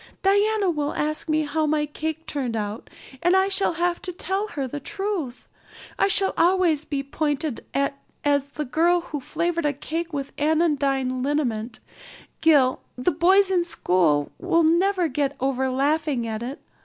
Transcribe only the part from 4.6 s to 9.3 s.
the truth. I shall always be pointed at as the girl who